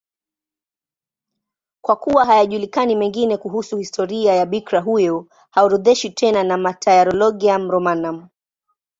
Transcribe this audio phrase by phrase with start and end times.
[1.81, 8.27] Kwa kuwa hayajulikani mengine kuhusu historia ya bikira huyo, haorodheshwi tena na Martyrologium Romanum.